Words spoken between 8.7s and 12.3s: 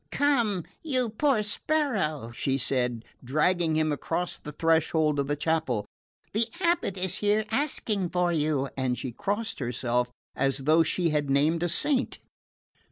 and she crossed herself, as though she had named a saint.